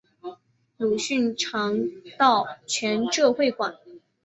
[0.77, 1.77] 鲁迅常
[2.17, 3.75] 到全浙会馆。